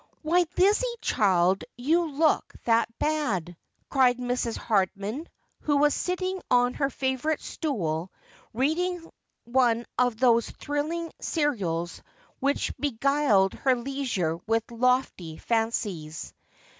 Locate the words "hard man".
4.57-5.29